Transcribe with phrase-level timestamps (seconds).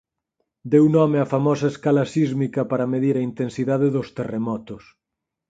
[0.71, 4.83] Deu nome á famosa escala sísmica para medir a intensidade dos terremotos.